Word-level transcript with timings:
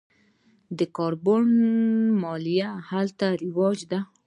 د 0.77 0.79
کاربن 0.97 1.43
مالیه 2.21 2.69
هلته 2.89 3.25
رواج 3.43 3.79
ده. 3.91 3.99